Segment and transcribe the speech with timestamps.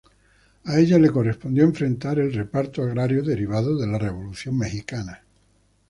[0.63, 5.21] A ella le correspondió enfrentar el reparto agrario derivado de la Revolución mexicana.